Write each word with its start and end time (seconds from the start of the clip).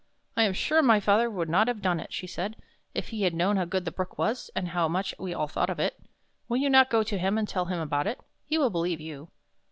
"I 0.35 0.45
am 0.45 0.53
sure 0.53 0.81
my 0.81 0.99
father 0.99 1.29
would 1.29 1.47
not 1.47 1.67
have 1.67 1.79
done 1.83 1.99
it," 1.99 2.11
she 2.11 2.25
said," 2.25 2.55
if 2.95 3.09
he 3.09 3.21
had 3.21 3.35
known 3.35 3.55
how 3.57 3.65
good 3.65 3.85
the 3.85 3.91
Brook 3.91 4.17
was, 4.17 4.49
and 4.55 4.69
how 4.69 4.87
much 4.87 5.13
we 5.19 5.31
all 5.31 5.47
thought 5.47 5.69
of 5.69 5.79
it. 5.79 6.01
Will 6.49 6.57
you 6.57 6.71
not 6.71 6.89
go 6.89 7.03
to 7.03 7.19
him, 7.19 7.37
and 7.37 7.47
tell 7.47 7.65
him 7.65 7.79
about 7.79 8.07
it? 8.07 8.19
He 8.43 8.57
will 8.57 8.71
believe 8.71 8.99
you." 8.99 9.29